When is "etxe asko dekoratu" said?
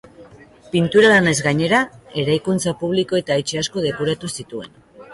3.45-4.37